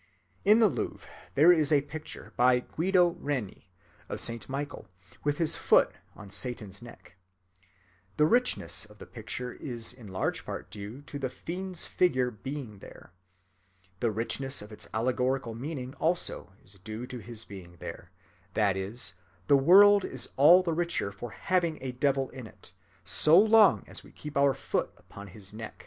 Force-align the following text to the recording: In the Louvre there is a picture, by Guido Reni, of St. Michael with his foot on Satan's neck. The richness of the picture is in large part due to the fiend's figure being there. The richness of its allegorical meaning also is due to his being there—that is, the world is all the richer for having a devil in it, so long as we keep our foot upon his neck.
In 0.43 0.57
the 0.57 0.67
Louvre 0.67 1.07
there 1.35 1.53
is 1.53 1.71
a 1.71 1.81
picture, 1.83 2.33
by 2.35 2.61
Guido 2.61 3.09
Reni, 3.19 3.69
of 4.09 4.19
St. 4.19 4.49
Michael 4.49 4.87
with 5.23 5.37
his 5.37 5.55
foot 5.55 5.93
on 6.15 6.31
Satan's 6.31 6.81
neck. 6.81 7.17
The 8.17 8.25
richness 8.25 8.83
of 8.85 8.97
the 8.97 9.05
picture 9.05 9.53
is 9.53 9.93
in 9.93 10.07
large 10.07 10.43
part 10.43 10.71
due 10.71 11.03
to 11.03 11.19
the 11.19 11.29
fiend's 11.29 11.85
figure 11.85 12.31
being 12.31 12.79
there. 12.79 13.11
The 13.99 14.09
richness 14.09 14.59
of 14.63 14.71
its 14.71 14.87
allegorical 14.91 15.53
meaning 15.53 15.93
also 15.99 16.51
is 16.63 16.79
due 16.83 17.05
to 17.05 17.19
his 17.19 17.45
being 17.45 17.75
there—that 17.75 18.75
is, 18.75 19.13
the 19.45 19.55
world 19.55 20.03
is 20.03 20.29
all 20.35 20.63
the 20.63 20.73
richer 20.73 21.11
for 21.11 21.29
having 21.29 21.77
a 21.79 21.91
devil 21.91 22.31
in 22.31 22.47
it, 22.47 22.71
so 23.03 23.37
long 23.37 23.83
as 23.85 24.03
we 24.03 24.11
keep 24.11 24.35
our 24.35 24.55
foot 24.55 24.89
upon 24.97 25.27
his 25.27 25.53
neck. 25.53 25.79